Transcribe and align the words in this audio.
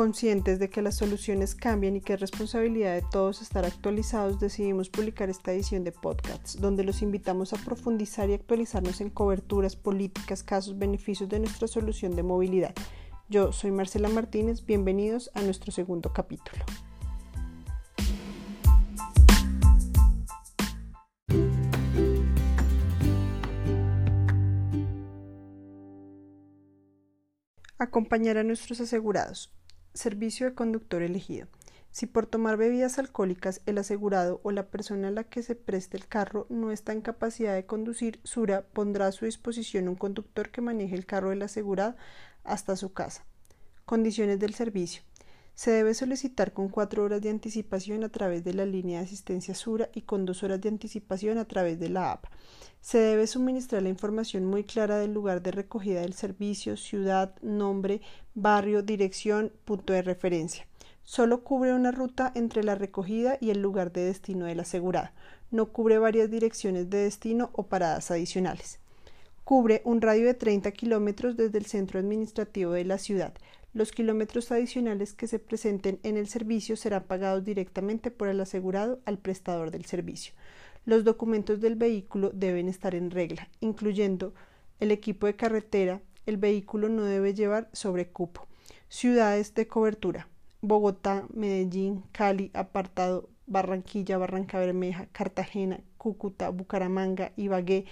Conscientes 0.00 0.58
de 0.58 0.70
que 0.70 0.80
las 0.80 0.96
soluciones 0.96 1.54
cambian 1.54 1.94
y 1.94 2.00
que 2.00 2.14
es 2.14 2.20
responsabilidad 2.20 2.94
de 2.94 3.04
todos 3.12 3.42
estar 3.42 3.66
actualizados, 3.66 4.40
decidimos 4.40 4.88
publicar 4.88 5.28
esta 5.28 5.52
edición 5.52 5.84
de 5.84 5.92
podcasts, 5.92 6.58
donde 6.58 6.84
los 6.84 7.02
invitamos 7.02 7.52
a 7.52 7.58
profundizar 7.58 8.30
y 8.30 8.32
actualizarnos 8.32 9.02
en 9.02 9.10
coberturas, 9.10 9.76
políticas, 9.76 10.42
casos, 10.42 10.78
beneficios 10.78 11.28
de 11.28 11.40
nuestra 11.40 11.68
solución 11.68 12.16
de 12.16 12.22
movilidad. 12.22 12.74
Yo 13.28 13.52
soy 13.52 13.72
Marcela 13.72 14.08
Martínez, 14.08 14.64
bienvenidos 14.64 15.30
a 15.34 15.42
nuestro 15.42 15.70
segundo 15.70 16.14
capítulo. 16.14 16.64
Acompañar 27.76 28.38
a 28.38 28.44
nuestros 28.44 28.80
asegurados. 28.80 29.52
Servicio 29.94 30.46
de 30.46 30.54
conductor 30.54 31.02
elegido. 31.02 31.48
Si 31.90 32.06
por 32.06 32.26
tomar 32.26 32.56
bebidas 32.56 33.00
alcohólicas 33.00 33.60
el 33.66 33.78
asegurado 33.78 34.40
o 34.44 34.52
la 34.52 34.68
persona 34.68 35.08
a 35.08 35.10
la 35.10 35.24
que 35.24 35.42
se 35.42 35.56
preste 35.56 35.96
el 35.96 36.06
carro 36.06 36.46
no 36.48 36.70
está 36.70 36.92
en 36.92 37.00
capacidad 37.00 37.54
de 37.54 37.66
conducir, 37.66 38.20
Sura 38.22 38.62
pondrá 38.72 39.08
a 39.08 39.12
su 39.12 39.24
disposición 39.24 39.88
un 39.88 39.96
conductor 39.96 40.50
que 40.50 40.60
maneje 40.60 40.94
el 40.94 41.06
carro 41.06 41.30
del 41.30 41.42
asegurado 41.42 41.96
hasta 42.44 42.76
su 42.76 42.92
casa. 42.92 43.24
Condiciones 43.84 44.38
del 44.38 44.54
servicio. 44.54 45.02
Se 45.60 45.72
debe 45.72 45.92
solicitar 45.92 46.54
con 46.54 46.70
cuatro 46.70 47.04
horas 47.04 47.20
de 47.20 47.28
anticipación 47.28 48.02
a 48.02 48.08
través 48.08 48.44
de 48.44 48.54
la 48.54 48.64
línea 48.64 49.00
de 49.00 49.04
asistencia 49.04 49.54
Sura 49.54 49.90
y 49.92 50.00
con 50.00 50.24
dos 50.24 50.42
horas 50.42 50.58
de 50.62 50.70
anticipación 50.70 51.36
a 51.36 51.44
través 51.44 51.78
de 51.78 51.90
la 51.90 52.12
app. 52.12 52.24
Se 52.80 52.96
debe 52.96 53.26
suministrar 53.26 53.82
la 53.82 53.90
información 53.90 54.46
muy 54.46 54.64
clara 54.64 54.96
del 54.96 55.12
lugar 55.12 55.42
de 55.42 55.50
recogida 55.50 56.00
del 56.00 56.14
servicio, 56.14 56.78
ciudad, 56.78 57.34
nombre, 57.42 58.00
barrio, 58.34 58.82
dirección, 58.82 59.52
punto 59.66 59.92
de 59.92 60.00
referencia. 60.00 60.66
Solo 61.02 61.44
cubre 61.44 61.74
una 61.74 61.90
ruta 61.90 62.32
entre 62.34 62.64
la 62.64 62.74
recogida 62.74 63.36
y 63.38 63.50
el 63.50 63.60
lugar 63.60 63.92
de 63.92 64.06
destino 64.06 64.46
del 64.46 64.60
asegurado. 64.60 65.10
No 65.50 65.72
cubre 65.72 65.98
varias 65.98 66.30
direcciones 66.30 66.88
de 66.88 67.02
destino 67.02 67.50
o 67.52 67.64
paradas 67.64 68.10
adicionales. 68.10 68.80
Cubre 69.44 69.82
un 69.84 70.00
radio 70.00 70.24
de 70.24 70.34
30 70.34 70.70
kilómetros 70.70 71.36
desde 71.36 71.58
el 71.58 71.66
centro 71.66 72.00
administrativo 72.00 72.72
de 72.72 72.86
la 72.86 72.96
ciudad. 72.96 73.34
Los 73.72 73.92
kilómetros 73.92 74.50
adicionales 74.50 75.12
que 75.12 75.28
se 75.28 75.38
presenten 75.38 76.00
en 76.02 76.16
el 76.16 76.26
servicio 76.26 76.76
serán 76.76 77.04
pagados 77.04 77.44
directamente 77.44 78.10
por 78.10 78.28
el 78.28 78.40
asegurado 78.40 79.00
al 79.04 79.18
prestador 79.18 79.70
del 79.70 79.84
servicio. 79.84 80.34
Los 80.84 81.04
documentos 81.04 81.60
del 81.60 81.76
vehículo 81.76 82.30
deben 82.34 82.68
estar 82.68 82.94
en 82.94 83.10
regla, 83.10 83.48
incluyendo 83.60 84.34
el 84.80 84.90
equipo 84.90 85.26
de 85.26 85.36
carretera. 85.36 86.00
El 86.26 86.36
vehículo 86.36 86.88
no 86.88 87.04
debe 87.04 87.32
llevar 87.32 87.68
sobrecupo. 87.72 88.48
Ciudades 88.88 89.54
de 89.54 89.68
cobertura. 89.68 90.28
Bogotá, 90.62 91.26
Medellín, 91.32 92.02
Cali, 92.12 92.50
Apartado, 92.54 93.28
Barranquilla, 93.46 94.18
Barranca 94.18 94.58
Bermeja, 94.58 95.06
Cartagena, 95.12 95.80
Cúcuta, 95.96 96.50
Bucaramanga, 96.50 97.32
Ibagué, 97.36 97.86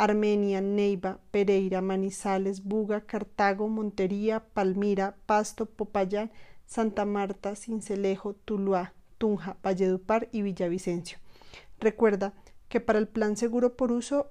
Armenia, 0.00 0.62
Neiva, 0.62 1.20
Pereira, 1.30 1.82
Manizales, 1.82 2.64
Buga, 2.64 3.02
Cartago, 3.02 3.68
Montería, 3.68 4.40
Palmira, 4.54 5.14
Pasto, 5.26 5.66
Popayán, 5.66 6.30
Santa 6.64 7.04
Marta, 7.04 7.54
Cincelejo, 7.54 8.32
Tuluá, 8.32 8.94
Tunja, 9.18 9.58
Valledupar 9.62 10.30
y 10.32 10.40
Villavicencio. 10.40 11.18
Recuerda 11.78 12.32
que 12.70 12.80
para 12.80 12.98
el 12.98 13.08
plan 13.08 13.36
seguro 13.36 13.76
por 13.76 13.92
uso 13.92 14.30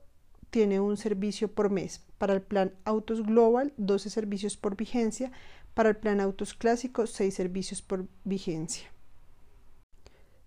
tiene 0.50 0.80
un 0.80 0.97
servicio 0.97 1.53
por 1.53 1.70
mes. 1.70 2.02
Para 2.17 2.34
el 2.34 2.42
plan 2.42 2.73
Autos 2.84 3.22
Global, 3.22 3.72
12 3.78 4.09
servicios 4.09 4.58
por 4.58 4.75
vigencia. 4.75 5.31
Para 5.75 5.90
el 5.90 5.97
plan 5.97 6.20
Autos 6.20 6.56
Clásicos, 6.56 7.12
6 7.12 7.31
servicios 7.31 7.84
por 7.84 8.08
vigencia. 8.24 8.90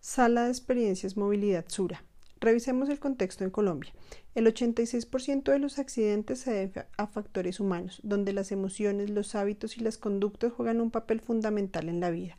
Sala 0.00 0.46
de 0.46 0.50
Experiencias 0.50 1.16
Movilidad 1.16 1.66
Sura. 1.68 2.02
Revisemos 2.42 2.88
el 2.88 2.98
contexto 2.98 3.44
en 3.44 3.50
Colombia. 3.50 3.92
El 4.34 4.52
86% 4.52 5.44
de 5.44 5.60
los 5.60 5.78
accidentes 5.78 6.40
se 6.40 6.52
debe 6.52 6.86
a 6.96 7.06
factores 7.06 7.60
humanos, 7.60 8.00
donde 8.02 8.32
las 8.32 8.50
emociones, 8.50 9.10
los 9.10 9.36
hábitos 9.36 9.76
y 9.76 9.80
las 9.80 9.96
conductas 9.96 10.52
juegan 10.52 10.80
un 10.80 10.90
papel 10.90 11.20
fundamental 11.20 11.88
en 11.88 12.00
la 12.00 12.10
vida. 12.10 12.36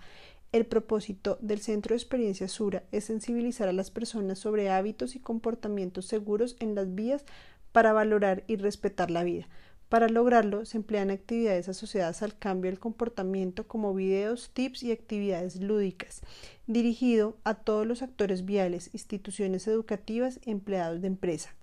El 0.52 0.66
propósito 0.66 1.38
del 1.40 1.62
Centro 1.62 1.94
de 1.94 2.00
Experiencia 2.00 2.50
Sura 2.50 2.84
es 2.92 3.06
sensibilizar 3.06 3.70
a 3.70 3.72
las 3.72 3.92
personas 3.92 4.40
sobre 4.40 4.70
hábitos 4.70 5.16
y 5.16 5.22
comportamientos 5.22 6.06
seguros 6.06 6.58
en 6.60 6.76
las 6.76 6.94
vías 6.94 7.24
para 7.72 7.94
valorar 7.94 8.44
y 8.46 8.58
respetar 8.58 9.10
la 9.10 9.24
vida. 9.24 9.48
Para 9.94 10.10
lograrlo, 10.10 10.66
se 10.66 10.78
emplean 10.78 11.12
actividades 11.12 11.70
asociadas 11.70 12.24
al 12.24 12.36
cambio 12.36 12.72
del 12.72 12.80
comportamiento 12.80 13.68
como 13.68 13.94
videos, 13.94 14.50
tips 14.52 14.82
y 14.82 14.92
actividades 14.92 15.62
lúdicas, 15.62 16.22
dirigido 16.66 17.38
a 17.44 17.54
todos 17.54 17.86
los 17.86 18.02
actores 18.02 18.44
viales, 18.44 18.90
instituciones 18.94 19.68
educativas 19.68 20.40
y 20.44 20.50
empleados 20.50 21.00
de 21.00 21.10
empresa. 21.10 21.54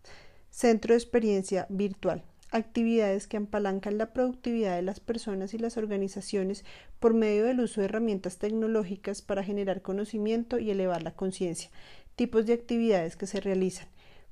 Centro 0.48 0.94
de 0.94 0.98
Experiencia 0.98 1.66
Virtual 1.70 2.22
actividades 2.52 3.26
que 3.26 3.36
apalancan 3.36 3.98
la 3.98 4.12
productividad 4.12 4.76
de 4.76 4.82
las 4.82 5.00
personas 5.00 5.52
y 5.54 5.58
las 5.58 5.76
organizaciones 5.76 6.64
por 7.00 7.14
medio 7.14 7.44
del 7.44 7.58
uso 7.58 7.80
de 7.80 7.86
herramientas 7.86 8.38
tecnológicas 8.38 9.22
para 9.22 9.42
generar 9.42 9.82
conocimiento 9.82 10.60
y 10.60 10.70
elevar 10.70 11.02
la 11.02 11.14
conciencia. 11.14 11.70
Tipos 12.14 12.47
de 12.47 12.52
actividades 12.52 13.16
que 13.16 13.26
se 13.26 13.41
realizan. 13.41 13.88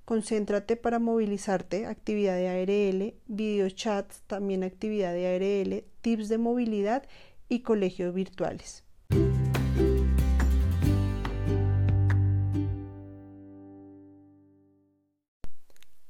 Concéntrate 0.08 0.76
para 0.76 0.98
movilizarte, 0.98 1.84
actividad 1.84 2.34
de 2.34 2.48
ARL, 2.48 3.14
videochats, 3.26 4.22
también 4.26 4.64
actividad 4.64 5.12
de 5.12 5.26
ARL, 5.26 5.84
tips 6.00 6.30
de 6.30 6.38
movilidad 6.38 7.02
y 7.50 7.60
colegios 7.60 8.14
virtuales. 8.14 8.84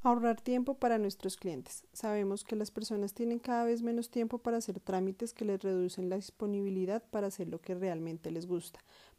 Ahorrar 0.02 0.40
tiempo 0.40 0.78
para 0.78 0.98
nuestros 0.98 1.36
clientes. 1.36 1.84
Sabemos 1.92 2.44
que 2.44 2.54
las 2.54 2.70
personas 2.70 3.14
tienen 3.14 3.40
cada 3.40 3.64
vez 3.64 3.82
menos 3.82 4.10
tiempo 4.10 4.38
para 4.38 4.58
hacer 4.58 4.78
trámites 4.78 5.34
que 5.34 5.44
les 5.44 5.60
reducen 5.60 6.08
la 6.08 6.14
disponibilidad 6.14 7.02
para 7.10 7.26
hacer 7.26 7.48
lo 7.48 7.60
que 7.60 7.74
realmente 7.74 8.30
les 8.30 8.46
gusta. 8.46 8.78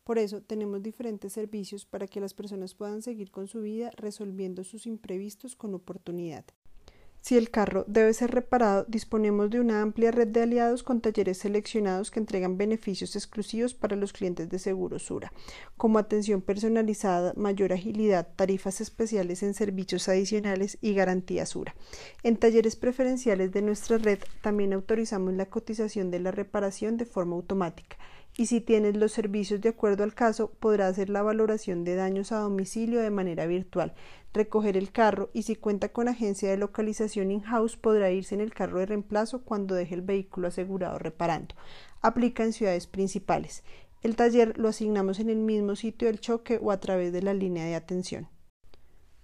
Por 0.09 0.17
eso 0.17 0.41
tenemos 0.41 0.81
diferentes 0.81 1.33
servicios 1.33 1.85
para 1.85 2.07
que 2.07 2.19
las 2.19 2.33
personas 2.33 2.73
puedan 2.73 3.03
seguir 3.03 3.29
con 3.29 3.47
su 3.47 3.61
vida 3.61 3.91
resolviendo 3.95 4.63
sus 4.63 4.87
imprevistos 4.87 5.55
con 5.55 5.75
oportunidad. 5.75 6.45
Si 7.21 7.37
el 7.37 7.51
carro 7.51 7.85
debe 7.87 8.11
ser 8.15 8.31
reparado, 8.31 8.85
disponemos 8.87 9.51
de 9.51 9.59
una 9.59 9.83
amplia 9.83 10.09
red 10.09 10.29
de 10.29 10.41
aliados 10.41 10.81
con 10.81 10.99
talleres 10.99 11.37
seleccionados 11.37 12.09
que 12.09 12.19
entregan 12.19 12.57
beneficios 12.57 13.15
exclusivos 13.15 13.75
para 13.75 13.95
los 13.95 14.11
clientes 14.11 14.49
de 14.49 14.57
Seguro 14.57 14.97
Sura, 14.97 15.31
como 15.77 15.99
atención 15.99 16.41
personalizada, 16.41 17.33
mayor 17.35 17.71
agilidad, 17.71 18.29
tarifas 18.35 18.81
especiales 18.81 19.43
en 19.43 19.53
servicios 19.53 20.09
adicionales 20.09 20.79
y 20.81 20.95
garantía 20.95 21.45
Sura. 21.45 21.75
En 22.23 22.37
talleres 22.37 22.75
preferenciales 22.75 23.51
de 23.51 23.61
nuestra 23.61 23.99
red 23.99 24.17
también 24.41 24.73
autorizamos 24.73 25.35
la 25.35 25.45
cotización 25.45 26.09
de 26.09 26.19
la 26.19 26.31
reparación 26.31 26.97
de 26.97 27.05
forma 27.05 27.35
automática 27.35 27.97
y 28.37 28.45
si 28.45 28.61
tienes 28.61 28.95
los 28.95 29.11
servicios 29.11 29.59
de 29.61 29.69
acuerdo 29.69 30.03
al 30.03 30.13
caso, 30.13 30.51
podrá 30.59 30.87
hacer 30.87 31.09
la 31.09 31.21
valoración 31.21 31.83
de 31.83 31.95
daños 31.95 32.31
a 32.31 32.39
domicilio 32.39 33.01
de 33.01 33.09
manera 33.09 33.45
virtual, 33.47 33.93
recoger 34.33 34.77
el 34.77 34.91
carro 34.91 35.29
y 35.33 35.43
si 35.43 35.55
cuenta 35.55 35.89
con 35.89 36.07
agencia 36.07 36.49
de 36.49 36.57
localización 36.57 37.31
in-house 37.31 37.75
podrá 37.75 38.11
irse 38.11 38.35
en 38.35 38.41
el 38.41 38.53
carro 38.53 38.79
de 38.79 38.85
reemplazo 38.85 39.43
cuando 39.43 39.75
deje 39.75 39.95
el 39.95 40.01
vehículo 40.01 40.47
asegurado 40.47 40.99
reparando. 40.99 41.55
Aplica 42.01 42.43
en 42.43 42.53
ciudades 42.53 42.87
principales. 42.87 43.63
El 44.01 44.15
taller 44.15 44.57
lo 44.57 44.69
asignamos 44.69 45.19
en 45.19 45.29
el 45.29 45.39
mismo 45.39 45.75
sitio 45.75 46.07
del 46.07 46.21
choque 46.21 46.59
o 46.61 46.71
a 46.71 46.79
través 46.79 47.11
de 47.11 47.21
la 47.21 47.33
línea 47.33 47.65
de 47.65 47.75
atención. 47.75 48.29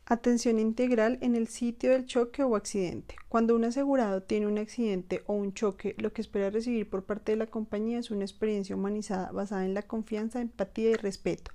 Atención 0.08 0.60
integral 0.60 1.18
en 1.22 1.34
el 1.34 1.48
sitio 1.48 1.90
del 1.90 2.06
choque 2.06 2.44
o 2.44 2.56
accidente. 2.56 3.16
Cuando 3.28 3.56
un 3.56 3.64
asegurado 3.64 4.22
tiene 4.22 4.46
un 4.46 4.60
accidente 4.60 5.24
o 5.26 5.34
un 5.34 5.56
choque, 5.56 5.96
lo 5.98 6.14
que 6.14 6.22
espera 6.22 6.52
recibir 6.52 6.88
por 6.88 7.06
parte 7.06 7.32
de 7.32 7.40
la 7.40 7.48
compañía 7.48 7.98
es 7.98 8.12
una 8.12 8.24
experiencia 8.24 8.76
humanizada 8.76 9.32
basada 9.32 9.66
en 9.66 9.74
la 9.74 9.82
confianza, 9.82 10.42
empatía 10.42 10.92
y 10.92 10.94
respeto. 10.94 11.54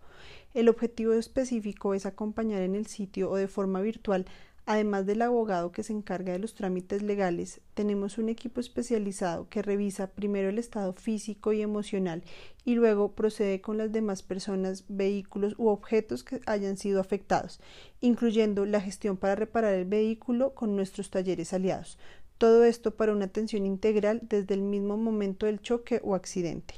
El 0.52 0.68
objetivo 0.68 1.12
específico 1.12 1.94
es 1.94 2.06
acompañar 2.06 2.62
en 2.62 2.74
el 2.74 2.88
sitio 2.88 3.30
o 3.30 3.36
de 3.36 3.46
forma 3.46 3.82
virtual 3.82 4.26
Además 4.70 5.04
del 5.04 5.22
abogado 5.22 5.72
que 5.72 5.82
se 5.82 5.92
encarga 5.92 6.32
de 6.32 6.38
los 6.38 6.54
trámites 6.54 7.02
legales, 7.02 7.60
tenemos 7.74 8.18
un 8.18 8.28
equipo 8.28 8.60
especializado 8.60 9.48
que 9.48 9.62
revisa 9.62 10.12
primero 10.12 10.48
el 10.48 10.60
estado 10.60 10.92
físico 10.92 11.52
y 11.52 11.60
emocional 11.60 12.22
y 12.64 12.76
luego 12.76 13.10
procede 13.16 13.60
con 13.60 13.78
las 13.78 13.90
demás 13.90 14.22
personas, 14.22 14.84
vehículos 14.86 15.56
u 15.58 15.66
objetos 15.70 16.22
que 16.22 16.40
hayan 16.46 16.76
sido 16.76 17.00
afectados, 17.00 17.58
incluyendo 18.00 18.64
la 18.64 18.80
gestión 18.80 19.16
para 19.16 19.34
reparar 19.34 19.74
el 19.74 19.86
vehículo 19.86 20.54
con 20.54 20.76
nuestros 20.76 21.10
talleres 21.10 21.52
aliados. 21.52 21.98
Todo 22.38 22.62
esto 22.62 22.92
para 22.92 23.10
una 23.10 23.24
atención 23.24 23.66
integral 23.66 24.20
desde 24.22 24.54
el 24.54 24.62
mismo 24.62 24.96
momento 24.96 25.46
del 25.46 25.60
choque 25.60 26.00
o 26.04 26.14
accidente. 26.14 26.76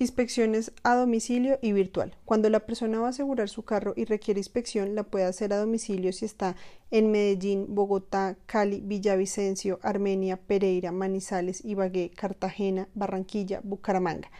Inspecciones 0.00 0.70
a 0.84 0.94
domicilio 0.94 1.58
y 1.60 1.72
virtual. 1.72 2.16
Cuando 2.24 2.48
la 2.50 2.60
persona 2.60 3.00
va 3.00 3.08
a 3.08 3.10
asegurar 3.10 3.48
su 3.48 3.64
carro 3.64 3.94
y 3.96 4.04
requiere 4.04 4.38
inspección, 4.38 4.94
la 4.94 5.02
puede 5.02 5.24
hacer 5.24 5.52
a 5.52 5.58
domicilio 5.58 6.12
si 6.12 6.24
está 6.24 6.54
en 6.92 7.10
Medellín, 7.10 7.74
Bogotá, 7.74 8.36
Cali, 8.46 8.80
Villavicencio, 8.80 9.80
Armenia, 9.82 10.36
Pereira, 10.36 10.92
Manizales, 10.92 11.64
Ibagué, 11.64 12.12
Cartagena, 12.12 12.88
Barranquilla, 12.94 13.60
Bucaramanga, 13.64 14.30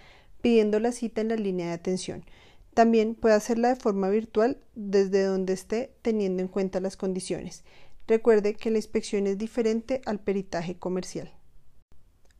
pidiendo 0.42 0.78
la 0.78 0.92
cita 0.92 1.22
en 1.22 1.28
la 1.28 1.36
línea 1.36 1.66
de 1.66 1.72
atención. 1.72 2.24
También 2.72 3.16
puede 3.16 3.34
hacerla 3.34 3.70
de 3.70 3.80
forma 3.80 4.10
virtual 4.10 4.58
desde 4.76 5.24
donde 5.24 5.54
esté, 5.54 5.92
teniendo 6.02 6.40
en 6.40 6.46
cuenta 6.46 6.78
las 6.78 6.96
condiciones. 6.96 7.64
Recuerde 8.06 8.54
que 8.54 8.70
la 8.70 8.78
inspección 8.78 9.26
es 9.26 9.38
diferente 9.38 10.02
al 10.06 10.20
peritaje 10.20 10.78
comercial. 10.78 11.32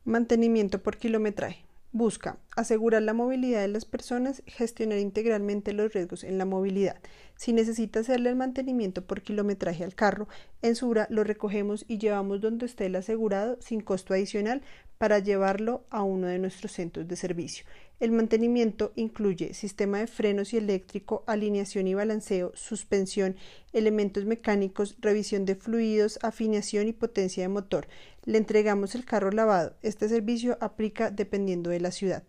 Mantenimiento 0.05 0.81
por 0.81 0.95
kilometraje. 0.95 1.68
Busca 1.91 2.37
asegurar 2.55 3.01
la 3.01 3.13
movilidad 3.13 3.61
de 3.61 3.67
las 3.67 3.85
personas, 3.85 4.43
gestionar 4.45 4.99
integralmente 4.99 5.73
los 5.73 5.91
riesgos 5.91 6.23
en 6.23 6.37
la 6.37 6.45
movilidad. 6.45 6.97
Si 7.35 7.51
necesita 7.51 8.01
hacerle 8.01 8.29
el 8.29 8.35
mantenimiento 8.35 9.07
por 9.07 9.23
kilometraje 9.23 9.83
al 9.83 9.95
carro, 9.95 10.27
en 10.61 10.75
Sura 10.75 11.07
lo 11.09 11.23
recogemos 11.23 11.85
y 11.87 11.97
llevamos 11.97 12.41
donde 12.41 12.67
esté 12.67 12.85
el 12.85 12.95
asegurado 12.95 13.57
sin 13.59 13.81
costo 13.81 14.13
adicional 14.13 14.61
para 14.99 15.17
llevarlo 15.17 15.83
a 15.89 16.03
uno 16.03 16.27
de 16.27 16.37
nuestros 16.37 16.73
centros 16.73 17.07
de 17.07 17.15
servicio. 17.15 17.65
El 17.99 18.13
mantenimiento 18.13 18.93
incluye 18.95 19.53
sistema 19.53 19.97
de 19.99 20.07
frenos 20.07 20.53
y 20.53 20.57
eléctrico, 20.57 21.25
alineación 21.27 21.85
y 21.85 21.95
balanceo, 21.95 22.53
suspensión, 22.55 23.35
elementos 23.73 24.23
mecánicos, 24.23 24.95
revisión 25.01 25.43
de 25.43 25.55
fluidos, 25.55 26.17
afinación 26.21 26.87
y 26.87 26.93
potencia 26.93 27.43
de 27.43 27.49
motor. 27.49 27.89
Le 28.23 28.37
entregamos 28.37 28.95
el 28.95 29.03
carro 29.03 29.31
lavado. 29.31 29.75
Este 29.81 30.07
servicio 30.07 30.57
aplica 30.61 31.11
dependiendo 31.11 31.71
de 31.71 31.81
la 31.81 31.91
ciudad. 31.91 32.23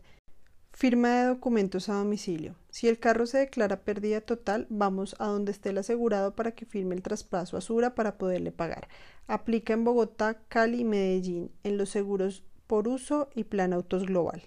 Firma 0.72 1.20
de 1.20 1.26
documentos 1.28 1.88
a 1.88 1.94
domicilio. 1.94 2.56
Si 2.70 2.88
el 2.88 2.98
carro 2.98 3.26
se 3.26 3.38
declara 3.38 3.84
pérdida 3.84 4.20
total, 4.20 4.66
vamos 4.70 5.14
a 5.20 5.26
donde 5.26 5.52
esté 5.52 5.68
el 5.68 5.78
asegurado 5.78 6.34
para 6.34 6.52
que 6.52 6.66
firme 6.66 6.96
el 6.96 7.02
traspaso 7.02 7.56
a 7.56 7.60
Sura 7.60 7.94
para 7.94 8.18
poderle 8.18 8.50
pagar. 8.50 8.88
Aplica 9.28 9.72
en 9.72 9.84
Bogotá, 9.84 10.42
Cali 10.48 10.80
y 10.80 10.84
Medellín, 10.84 11.52
en 11.62 11.76
los 11.76 11.90
seguros 11.90 12.42
por 12.66 12.88
uso 12.88 13.28
y 13.36 13.44
plan 13.44 13.72
autos 13.72 14.06
global. 14.06 14.42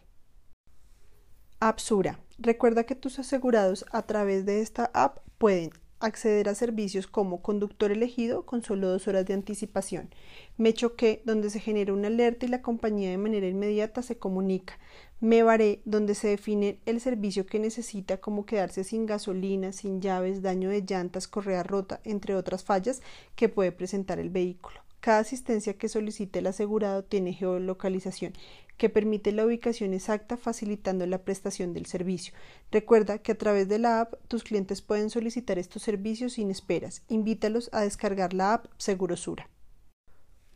Sura. 1.78 2.20
Recuerda 2.40 2.84
que 2.84 2.96
tus 2.96 3.20
asegurados 3.20 3.86
a 3.92 4.02
través 4.02 4.46
de 4.46 4.60
esta 4.60 4.92
app 4.94 5.20
pueden 5.38 5.72
acceder 6.02 6.50
a 6.50 6.56
servicios 6.56 7.08
como 7.08 7.42
conductor 7.42 7.90
elegido 7.90 8.46
con 8.46 8.62
solo 8.62 8.90
dos 8.90 9.08
horas 9.08 9.26
de 9.26 9.34
anticipación. 9.34 10.10
Me 10.58 10.74
choqué, 10.74 11.22
donde 11.24 11.50
se 11.50 11.62
genera 11.62 11.94
una 11.94 12.08
alerta 12.08 12.46
y 12.46 12.50
la 12.50 12.62
compañía 12.62 13.12
de 13.12 13.18
manera 13.18 13.48
inmediata 13.48 14.02
se 14.02 14.18
comunica. 14.18 14.78
Me 15.22 15.42
varé, 15.42 15.82
donde 15.86 16.16
se 16.16 16.28
define 16.28 16.80
el 16.86 17.00
servicio 17.00 17.46
que 17.46 17.60
necesita, 17.60 18.18
como 18.18 18.46
quedarse 18.46 18.84
sin 18.84 19.06
gasolina, 19.06 19.72
sin 19.72 20.02
llaves, 20.02 20.42
daño 20.42 20.70
de 20.70 20.82
llantas, 20.82 21.30
correa 21.30 21.64
rota, 21.64 22.02
entre 22.04 22.36
otras 22.36 22.66
fallas 22.66 23.02
que 23.38 23.48
puede 23.48 23.72
presentar 23.72 24.20
el 24.20 24.30
vehículo. 24.30 24.84
Cada 25.04 25.20
asistencia 25.20 25.74
que 25.74 25.90
solicite 25.90 26.40
el 26.40 26.48
asegurado 26.48 27.04
tiene 27.04 27.34
geolocalización 27.34 28.32
que 28.78 28.88
permite 28.88 29.34
la 29.34 29.46
ubicación 29.46 29.94
exacta 29.94 30.38
facilitando 30.38 31.06
la 31.06 31.26
prestación 31.26 31.74
del 31.74 31.88
servicio. 31.88 32.34
Recuerda 32.72 33.18
que 33.18 33.34
a 33.34 33.38
través 33.38 33.68
de 33.68 33.80
la 33.80 34.00
app 34.00 34.14
tus 34.30 34.46
clientes 34.46 34.82
pueden 34.82 35.10
solicitar 35.10 35.60
estos 35.60 35.82
servicios 35.82 36.32
sin 36.34 36.50
esperas. 36.50 37.04
Invítalos 37.10 37.70
a 37.74 37.82
descargar 37.82 38.34
la 38.34 38.54
app 38.54 38.68
Segurosura. 38.78 39.50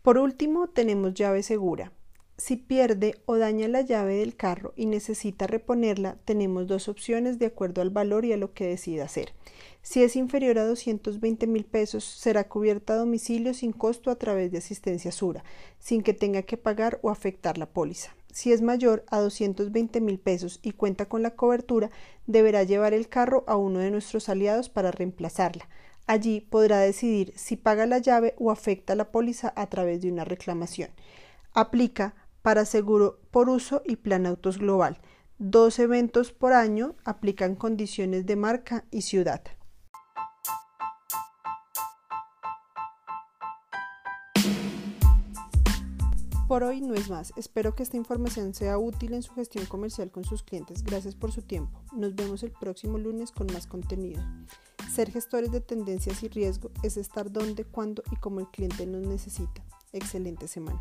Por 0.02 0.18
último, 0.18 0.70
tenemos 0.70 1.14
llave 1.14 1.44
segura. 1.44 1.92
Si 2.38 2.56
pierde 2.56 3.16
o 3.26 3.38
daña 3.38 3.68
la 3.68 3.82
llave 3.82 4.18
del 4.18 4.36
carro 4.36 4.72
y 4.76 4.86
necesita 4.86 5.48
reponerla, 5.48 6.18
tenemos 6.24 6.68
dos 6.68 6.88
opciones 6.88 7.40
de 7.40 7.48
acuerdo 7.48 7.82
al 7.82 7.90
valor 7.90 8.26
y 8.26 8.34
a 8.34 8.38
lo 8.38 8.54
que 8.54 8.68
decida 8.68 9.06
hacer. 9.06 9.34
Si 9.82 10.04
es 10.04 10.16
inferior 10.16 10.60
a 10.60 10.66
220 10.66 11.48
mil 11.48 11.66
pesos, 11.66 12.04
será 12.04 12.48
cubierta 12.48 12.94
a 12.94 12.98
domicilio 12.98 13.56
sin 13.56 13.72
costo 13.72 14.12
a 14.12 14.18
través 14.18 14.52
de 14.52 14.60
asistencia 14.60 15.12
Sura, 15.12 15.44
sin 15.80 16.04
que 16.04 16.14
tenga 16.14 16.44
que 16.44 16.58
pagar 16.58 17.00
o 17.02 17.10
afectar 17.10 17.58
la 17.58 17.66
póliza. 17.66 18.16
Si 18.32 18.54
es 18.54 18.62
mayor 18.62 19.04
a 19.10 19.20
220 19.20 20.00
mil 20.00 20.20
pesos 20.20 20.60
y 20.62 20.74
cuenta 20.74 21.10
con 21.10 21.24
la 21.24 21.32
cobertura, 21.32 21.90
deberá 22.28 22.62
llevar 22.62 22.94
el 22.94 23.10
carro 23.10 23.46
a 23.48 23.56
uno 23.56 23.80
de 23.80 23.90
nuestros 23.90 24.30
aliados 24.30 24.70
para 24.70 24.92
reemplazarla. 24.92 25.68
Allí 26.06 26.42
podrá 26.42 26.82
decidir 26.82 27.34
si 27.36 27.56
paga 27.56 27.88
la 27.88 27.98
llave 27.98 28.36
o 28.38 28.52
afecta 28.52 28.94
la 28.94 29.10
póliza 29.10 29.54
a 29.56 29.68
través 29.68 30.02
de 30.04 30.12
una 30.12 30.24
reclamación. 30.24 30.92
Aplica 31.54 32.14
para 32.42 32.66
seguro 32.66 33.20
por 33.32 33.50
uso 33.50 33.82
y 33.86 33.98
plan 33.98 34.26
autos 34.26 34.58
global. 34.58 35.00
Dos 35.40 35.78
eventos 35.80 36.32
por 36.32 36.54
año 36.54 36.96
aplican 37.06 37.56
condiciones 37.56 38.26
de 38.26 38.36
marca 38.36 38.86
y 38.92 39.02
ciudad. 39.02 39.44
Por 46.48 46.64
hoy 46.64 46.80
no 46.80 46.94
es 46.94 47.10
más. 47.10 47.34
Espero 47.36 47.76
que 47.76 47.84
esta 47.84 47.98
información 47.98 48.54
sea 48.54 48.78
útil 48.78 49.14
en 49.14 49.22
su 49.22 49.34
gestión 49.34 49.66
comercial 49.66 50.12
con 50.12 50.24
sus 50.24 50.44
clientes. 50.44 50.82
Gracias 50.82 51.14
por 51.14 51.34
su 51.34 51.42
tiempo. 51.42 51.84
Nos 51.92 52.16
vemos 52.16 52.42
el 52.42 52.52
próximo 52.52 52.98
lunes 52.98 53.34
con 53.34 53.48
más 53.48 53.68
contenido. 53.68 54.24
Ser 54.90 55.12
gestores 55.12 55.52
de 55.52 55.60
tendencias 55.60 56.24
y 56.24 56.30
riesgo 56.30 56.72
es 56.84 56.96
estar 56.96 57.30
donde, 57.32 57.66
cuando 57.66 58.02
y 58.12 58.16
como 58.16 58.40
el 58.40 58.48
cliente 58.48 58.88
nos 58.88 59.06
necesita. 59.06 59.62
Excelente 59.92 60.48
semana. 60.48 60.80